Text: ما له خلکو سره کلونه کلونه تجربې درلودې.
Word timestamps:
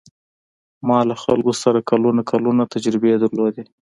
ما 0.87 0.99
له 1.09 1.15
خلکو 1.23 1.53
سره 1.63 1.79
کلونه 1.91 2.21
کلونه 2.31 2.63
تجربې 2.73 3.11
درلودې. 3.23 3.63